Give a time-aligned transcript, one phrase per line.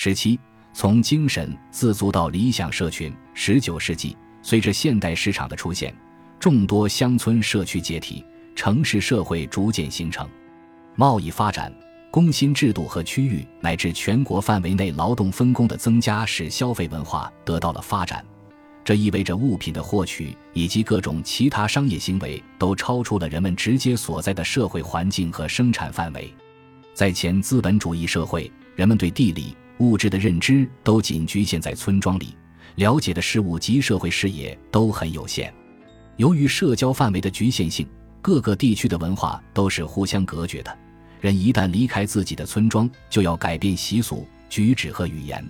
[0.00, 0.38] 十七，
[0.72, 3.12] 从精神自足到理想社群。
[3.34, 5.92] 十九世纪，随着现代市场的出现，
[6.38, 8.24] 众多乡村社区解体，
[8.54, 10.24] 城市社会逐渐形成，
[10.94, 11.74] 贸易发展。
[12.12, 18.24] 工薪制度和区域乃至全国范围内劳动分工的增加，使消费文化得到了发展。
[18.84, 26.32] 这意味着物品的获取以及各种其他商业行为都超出了人们直接所在的社会环境和生产范围。
[26.94, 32.34] 在前资本主义社会，人们对地理、物质的认知都仅局限在村庄里，
[32.76, 35.52] 了解的事物及社会视野都很有限。
[36.16, 37.86] 由于社交范围的局限性，
[38.20, 40.78] 各个地区的文化都是互相隔绝的。
[41.20, 45.44] 人一旦离开自己的村庄，就要改变习俗、举止和语言。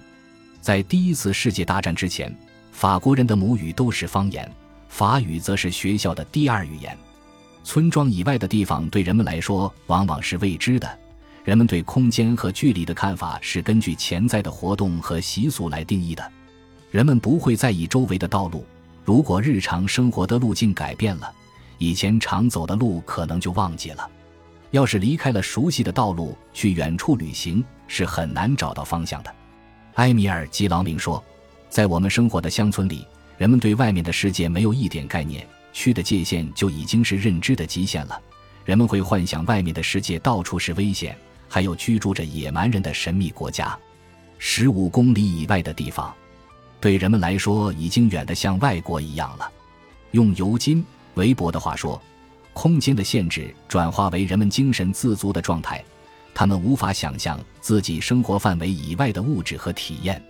[0.61, 2.35] 在第一次世界大战之前，
[2.73, 4.51] 法国人的母语都是方言，
[4.89, 6.97] 法语则是学校的第二语言。
[7.65, 10.99] 村庄以外的地方对人们来说往往是未知的。
[11.49, 16.31] 人们对空间和距离的看法是根据潜在的活动和习俗来定义的。
[16.91, 18.67] 人们不会在意周围的道路，
[19.03, 21.33] 如果日常生活的路径改变了，
[21.79, 24.11] 以前常走的路可能就忘记了。
[24.73, 29.35] 要是离开了熟悉的道路去远处旅行，是很难找到方向的。
[29.95, 31.25] 埃米尔·基劳明说，
[31.71, 33.07] 在我们生活的乡村里，
[33.39, 38.21] 人们对外面的世界没有一点概念，区的界限就已经是认知的极限了。
[38.67, 41.17] 人们会幻想外面的世界到处是危险，
[41.49, 43.79] 还有居住着野蛮人的神秘国家。
[44.39, 46.15] 十五公里以外的地方，
[46.81, 49.51] 对人们来说已经远得像外国一样了。
[50.13, 50.83] 用尤金·
[51.15, 52.01] 韦伯的话说。
[52.55, 55.85] 空间的限制转化为人们精神自足的状态，
[56.35, 60.21] 他们无法想象自己生活范围以外的物质和体验。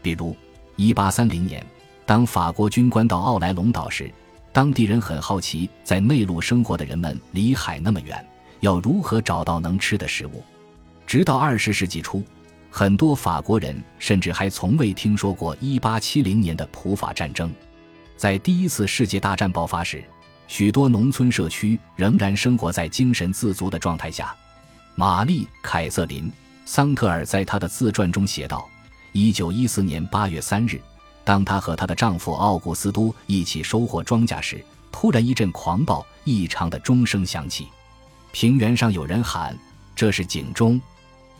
[0.00, 0.36] 比如
[0.76, 1.66] ，1830年，
[2.06, 4.08] 当法国军官到奥莱龙岛时，
[4.52, 8.24] 当地人很好奇，在内陆生活的人们离海那么远，
[8.60, 10.44] 要如何找到能吃的食物。
[11.06, 12.22] 直到20世纪初，
[12.70, 17.52] 很多法国人甚至还从未听说过1870年的普法战争。
[18.16, 20.04] 在第一次世界大战爆发时。
[20.46, 24.36] 许多农村社区仍然生活在精神自足的状态下。
[24.94, 26.24] 玛丽·凯瑟琳·
[26.66, 28.68] 桑特尔在她的自传中写道
[29.12, 30.78] ：“一九一四年八月三日，
[31.24, 34.62] 当她和她的丈夫奥古斯都一起收获庄稼时，
[34.92, 37.68] 突然一阵狂暴异常的钟声响起。
[38.30, 39.58] 平原上有人喊
[39.96, 40.78] ：‘这是警钟，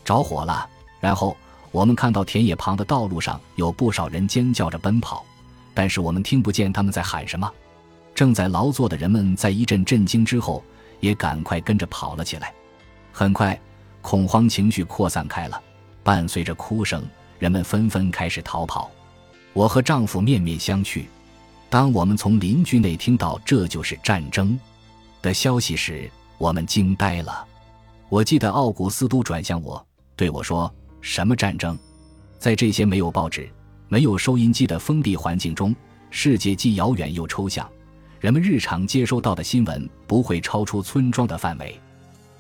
[0.05, 0.69] 着火了！’
[1.01, 1.37] 然后
[1.71, 5.25] 我们看到田野旁的道路上有不少人尖叫着奔跑，
[5.73, 7.51] 但是我们听不见他们在喊什么。”
[8.15, 10.63] 正在劳作的人们在一阵震惊之后，
[11.01, 12.55] 也赶快跟着跑了起来。
[13.11, 13.61] 很快，
[14.01, 15.61] 恐慌情绪扩散开了，
[16.05, 17.05] 伴随着哭声，
[17.41, 18.89] 人们纷纷开始逃跑。
[19.53, 21.05] 我和丈夫面面相觑。
[21.69, 24.57] 当我们从邻居那听到这就是战争
[25.21, 27.45] 的消息时，我们惊呆了。
[28.09, 29.85] 我记得奥古斯都转向我，
[30.17, 31.79] 对我说：“什么战争？
[32.39, 33.49] 在这些没有报纸、
[33.89, 35.75] 没有收音机的封闭环境中，
[36.11, 37.69] 世界既遥远又抽象。”
[38.21, 41.79] 人们日常接收到的新闻不会超出村庄的范围。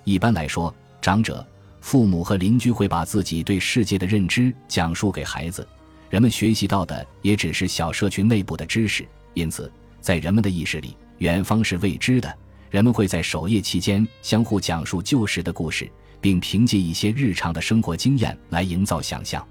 [0.04, 1.46] 一般来说，长者、
[1.80, 5.66] 父母和邻居会把自己对世界的认知讲述给孩子。
[6.08, 9.70] 人们学习到的也只是小社群内部的知识，因此，
[10.00, 12.34] 在人们的意识里，远方是未知的。
[12.70, 15.90] 人们会在守夜期间相互讲述旧时的故事，
[16.24, 19.46] 并凭借一些日常的生活经验来营造想象。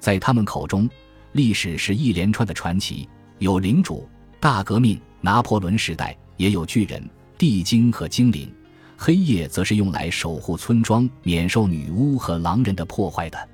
[0.00, 0.88] 在他们口中，
[1.32, 3.06] 历史是一连串的传奇，
[3.38, 4.08] 有领主、
[4.40, 4.98] 大革命。
[5.20, 7.06] 拿破仑时代也有巨人、
[7.36, 8.50] 地精和精灵，
[8.96, 13.48] 黑夜则是用来守护村庄免受女巫和狼人的破坏的。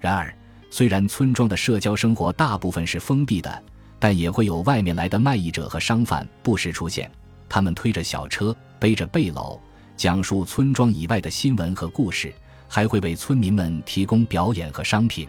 [0.00, 0.34] 然而，
[0.70, 3.62] 虽然村庄的社交生活大部分是封闭的，
[3.98, 7.10] 但也会有外面来的卖艺者和商贩不时出现。
[7.50, 9.60] 他们推着小车，背着背篓，
[9.98, 12.32] 讲述村庄以外的新闻和故事，
[12.68, 15.28] 还会为村民们提供表演和商品。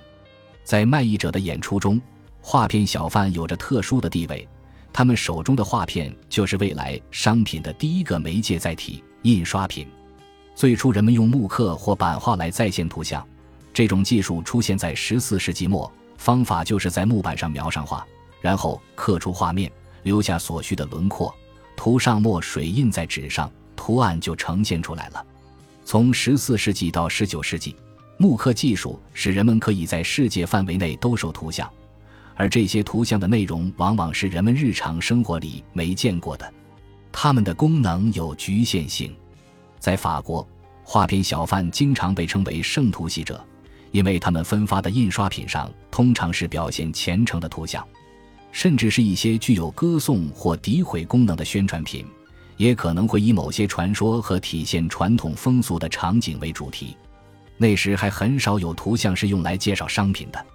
[0.63, 1.99] 在卖艺者的演出中，
[2.39, 4.47] 画片小贩有着特殊的地位。
[4.93, 9.87] 他们手中的画片就是未来商品的第一个媒介载体——印刷品。
[10.53, 13.27] 最初，人们用木刻或版画来再现图像，
[13.73, 15.91] 这种技术出现在十四世纪末。
[16.15, 18.05] 方法就是在木板上描上画，
[18.39, 19.71] 然后刻出画面，
[20.03, 21.33] 留下所需的轮廓，
[21.75, 25.25] 涂上墨水印在纸上，图案就呈现出来了。
[25.85, 27.73] 从十四世纪到十九世纪，
[28.17, 31.71] 木刻技术使人们可以在世界范围内兜售图像。
[32.35, 36.53] 而这些图像的内容往往是人们日常生活里没见过的，
[37.09, 39.15] 它们的功能有局限性。
[39.79, 40.45] 在法国，
[40.83, 43.41] 画片小贩经常被称为圣图系者，
[43.91, 47.85] 因为他们分发的印刷品上通常是表现虔诚的图像，
[48.51, 52.05] 甚至是一些具有歌颂或诋毁功能的宣传品，
[52.59, 56.95] 也可能会以某些传说和体现传统风俗的场景为主题。
[57.55, 60.45] 那时还很少有图像是用来介绍商品的。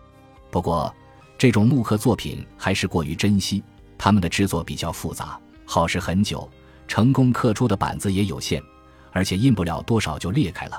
[0.51, 0.95] 不过，
[1.39, 3.65] 这种木刻作品还是过于珍惜，
[3.97, 6.47] 它们的制作比较复杂，耗时很久，
[6.87, 8.63] 成功刻出的板子也有限，
[9.11, 10.79] 而且印不了多少就裂开了。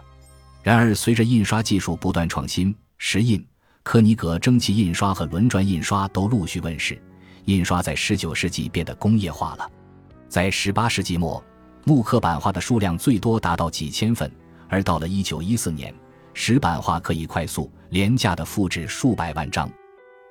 [0.61, 3.43] 然而，随着印刷技术不断创新，石印、
[3.81, 7.01] 柯尼格蒸汽印刷和轮转印刷都陆续问世，
[7.45, 9.67] 印刷在19世纪变得工业化了。
[10.27, 11.43] 在18世纪末，
[11.85, 14.31] 木刻版画的数量最多达到几千份，
[14.67, 15.93] 而到了1914年。
[16.37, 19.71] 石版画可以快速、廉价地复制数百万张，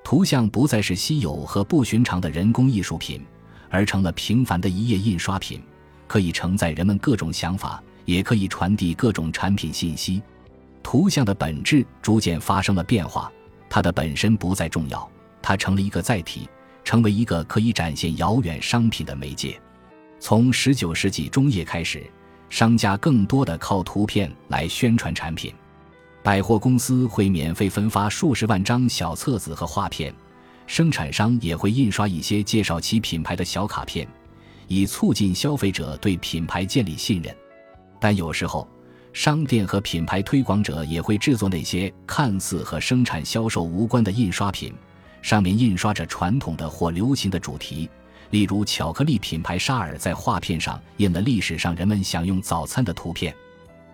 [0.05, 3.25] 图像不再是稀有和不寻常的人工艺术品，
[3.71, 5.63] 而成了平凡的一页印刷品，
[6.07, 10.23] 可以承载人们各种想法，也可以传递各种产品信息。
[10.83, 13.33] 图像的本质逐渐发生了变化，
[13.71, 16.47] 它的本身不再重要，它成了一个载体，
[16.85, 19.59] 成为一个可以展现遥远商品的媒介。
[20.27, 22.03] 从19世纪中叶开始，
[22.49, 25.53] 商家更多的靠图片来宣传产品。
[26.23, 30.15] 百货公司会免费分发数十万张小册子和画片，
[30.67, 34.09] 生产商也会印刷一些介绍其品牌的小卡片，
[34.67, 37.37] 以促进消费者对品牌建立信任。
[38.01, 38.67] 但有时候，
[39.13, 44.73] 商店和品牌推广者也会制作那些看似和生产销售无关的印刷品，
[45.21, 47.91] 上面印刷着传统的或流行的主题。
[48.35, 53.33] 例如，巧克力品牌沙尔在画片上印了历史上人们享用早餐的图片，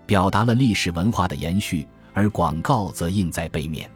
[0.06, 1.86] 表达了历史文化的延续。
[2.14, 3.88] 而广告则印在背面。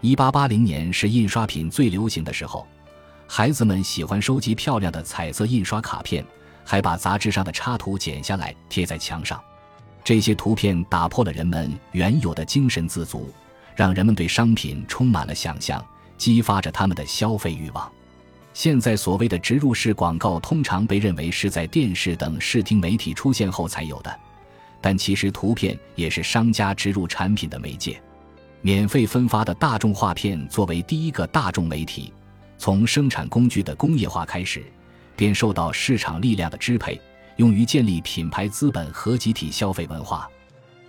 [0.00, 2.66] 一八八零年是印刷品最流行的时候，
[3.28, 6.26] 孩子们喜欢收集漂亮的彩色印刷卡片，
[6.64, 9.40] 还把杂志上的插图剪下来贴在墙上。
[10.02, 13.32] 这些图片打破了人们原有的精神自足，
[13.76, 15.80] 让人们对商品充满了想象，
[16.18, 17.88] 激发着他们的消费欲望。
[18.56, 24.20] 现在所谓的植入式广告，通常被认为是在电视等视听媒体出现后才有的。
[24.80, 28.00] 但其实，图片也是商家植入产品的媒介。
[28.62, 32.10] 免费分发的大众画片作为第一个大众媒体，
[32.56, 34.64] 从生产工具的工业化开始，
[35.14, 36.98] 便受到市场力量的支配，
[37.36, 40.26] 用于建立品牌资本和集体消费文化。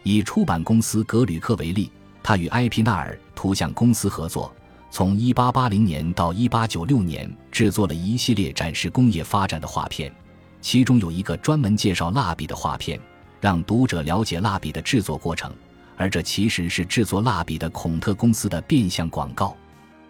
[0.04, 1.92] 以出版公司格吕克为例，
[2.24, 4.56] 他与埃皮纳尔图像公司合作，
[4.98, 10.12] 从1880年到1896年制作了一系列展示工业发展的画片，
[10.60, 13.00] 其中有一个专门介绍蜡笔的画片。
[13.40, 15.54] 让读者了解蜡笔的制作过程，
[15.98, 19.56] 而这其实是制作蜡笔的孔特公司的变相广告。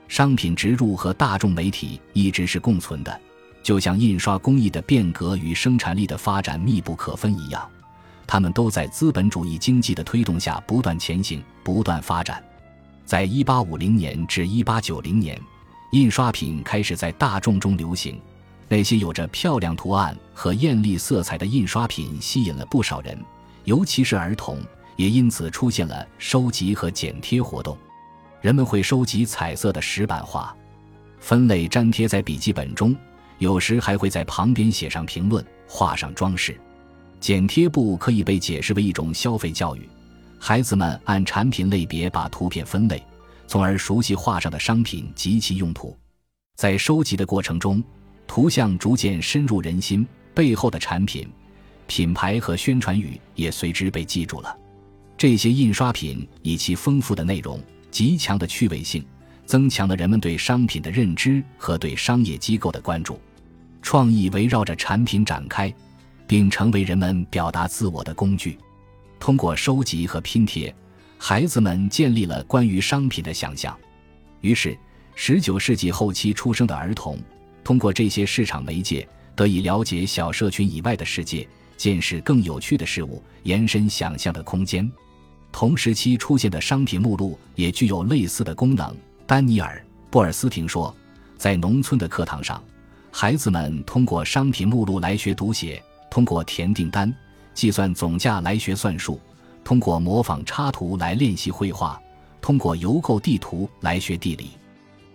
[0.07, 3.19] 商品植入和大众媒体一直是共存的，
[3.61, 7.69] 就像印刷工艺的变革与生产力的发展密不可分一样，
[8.25, 12.41] 他们都在资本主义经济的推动下不断前行、不断发展。
[13.07, 15.41] 在一八五零年至一八九零年，
[15.93, 18.19] 印刷品开始在大众中流行。
[18.67, 23.17] 那些有着漂亮图案和艳丽色彩的印刷品吸引了不少人，
[23.63, 24.59] 尤其是儿童，
[24.97, 27.77] 也因此出现了收集和剪贴活动。
[28.41, 30.53] 人们会收集彩色的石版画，
[31.17, 32.93] 分类粘贴在笔记本中，
[33.37, 36.59] 有时还会在旁边写上评论，画上装饰。
[37.21, 39.87] 剪贴簿可以被解释为一种消费教育，
[40.39, 43.03] 孩子们按产品类别把图片分类，
[43.47, 45.97] 从而熟悉画上的商品及其用途。
[46.55, 47.83] 在收集的过程中，
[48.25, 51.27] 图像逐渐深入人心，背后的产品、
[51.85, 54.55] 品牌和宣传语也随之被记住了。
[55.17, 59.03] 这些印刷品以其丰富的内容、极强的趣味性，
[59.45, 63.19] 增强了人们对商品的认知和对商业机构的关注。
[63.81, 65.73] 创意围绕着产品展开，
[66.27, 68.57] 并成为人们表达自我的工具。
[69.19, 70.73] 通过收集和拼贴，
[71.17, 73.77] 孩子们建立了关于商品的想象。
[74.41, 74.77] 于是
[75.17, 77.19] ，19世纪后期出生的儿童。
[77.63, 81.45] 通过这些市场媒介，得以了解小社群以外的世界，
[81.75, 84.89] 见识更有趣的事物，延伸想象的空间。
[85.51, 88.95] 同时期出现的商品目录也具有类似的功能。
[89.25, 89.75] 丹尼尔·
[90.11, 90.95] 布尔斯廷说，
[91.35, 92.63] 在农村的课堂上，
[93.11, 97.13] 孩子们通过商品目录来学读写，通过填订单、
[97.57, 99.19] 计算总价来学算术，
[99.63, 101.99] 通过模仿插图来练习绘画，
[102.39, 104.51] 通过邮购地图来学地理。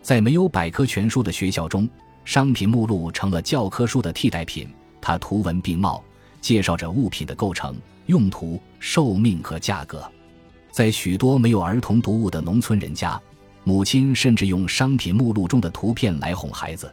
[0.02, 1.88] 在没有百科全书的学校中，
[2.24, 4.68] 商品目录成了教科书的替代品，
[5.00, 6.02] 它图文并茂，
[6.40, 10.04] 介绍着物品的构成、用途、寿命和价格。
[10.72, 13.20] 在许多没有儿童读物的农村人家，
[13.62, 16.92] 母亲甚至用商品目录中的图片来哄孩子。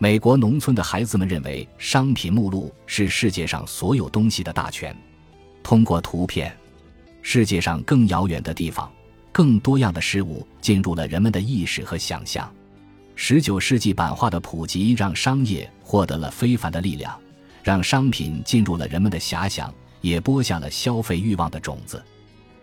[0.00, 4.96] 美国农村的孩子们认为，商品目录是世界上所有东西的大全。
[5.60, 6.56] 通过图片，
[7.20, 8.88] 世界上更遥远的地方、
[9.32, 12.48] 更多样的事物进入了人们的意识和想象。
[13.16, 17.18] 十九世纪版画的普及，让商业获得了非凡的力量，
[17.64, 22.00] 让商品进入了人们的遐想，也播下了消费欲望的种子。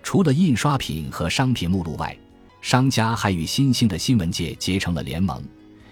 [0.01, 2.17] 除了印刷品和商品目录外，
[2.61, 5.43] 商家还与新兴的新闻界结成了联盟，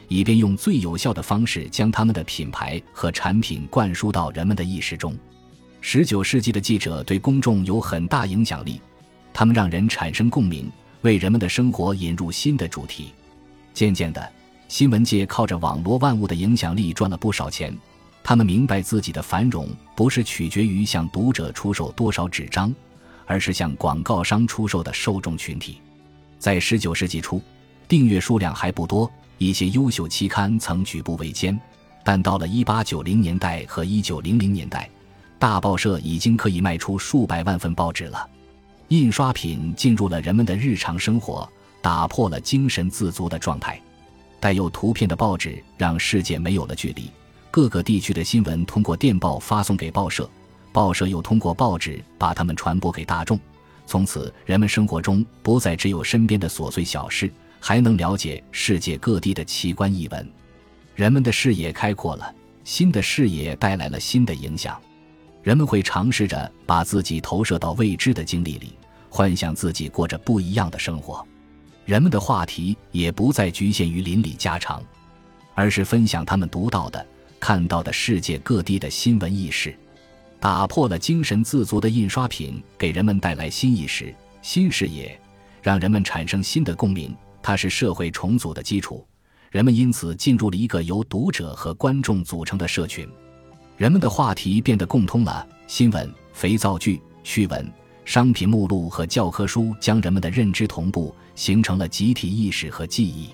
[0.08, 5.16] 以便用最有效的方式将他们的品牌和产品灌输到人们的意识中。
[5.82, 8.80] 十九世纪的记者对公众有很大影响力，
[9.34, 13.12] 他们让人产生共鸣，为人们的生活引入新的主题。
[13.74, 14.32] 渐渐的，
[14.68, 17.76] 新闻界靠着网络万物的影响力赚了不少钱。
[18.24, 22.74] 他们明白自己的繁荣不是取决于向读者出售多少纸张，
[23.26, 25.82] 而是向广告商出售的受众群体。
[26.40, 27.42] 在十九世纪初，
[27.88, 29.12] 订阅数量还不多，
[29.46, 31.60] 一些优秀期刊曾举步维艰。
[32.04, 34.90] 但到了一八九零年代和一九零零年代，
[35.40, 38.30] 大报社已经可以卖出数百万份报纸了。
[38.90, 41.50] 印刷品进入了人们的日常生活，
[41.82, 43.82] 打破了精神自足的状态。
[44.40, 47.10] 带有图片的报纸让世界没有了距离。
[47.50, 50.30] 各个地区的新闻通过电报发送给报社，
[50.74, 53.40] 报社又通过报纸把它们传播给大众。
[53.86, 57.32] 从此，人们生活中不再只有身边的琐碎小事，
[57.66, 60.30] 还能了解世界各地的奇观异闻。
[60.96, 64.78] 人们的视野开阔了，新的视野带来了新的影响。
[65.42, 68.74] 人们会尝试着把自己投射到未知的经历里，
[69.10, 71.26] 幻想自己过着不一样的生活。
[71.86, 74.84] 人们的话题也不再局限于邻里家常，
[75.56, 77.06] 而是分享他们读到的。
[77.40, 79.74] 看到的世界各地的新闻轶事，
[80.38, 85.18] 打破了精神自足的印刷品，给人们带来新意识、新视野，
[85.62, 87.16] 让人们产生新的共鸣。
[87.44, 89.06] 它是社会重组的基础，
[89.52, 93.08] 人们因此进入了一个由读者和观众组成的社群。
[93.76, 97.70] 人们的话题变得共通了，新闻、肥皂剧、趣闻、
[98.06, 103.30] 商品目录和教科书将人们的认知同步，形成了集体意识和记忆。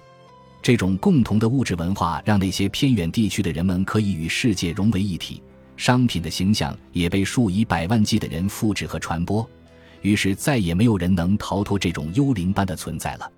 [0.61, 5.41] 这种共同的物质文化，让那些偏远地区的人们可以与世界融为一体。
[5.77, 9.47] 商品的形象也被数以百万计的人复制和传播，
[10.01, 13.31] 于是再也没有人能逃脱这种幽灵般的存在了。